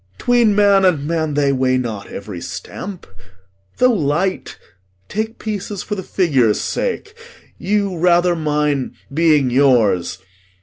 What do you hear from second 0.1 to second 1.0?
'Tween man